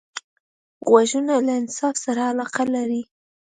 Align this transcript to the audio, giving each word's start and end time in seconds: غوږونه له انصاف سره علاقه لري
غوږونه 0.87 1.33
له 1.45 1.53
انصاف 1.61 1.95
سره 2.05 2.21
علاقه 2.31 2.63
لري 2.75 3.01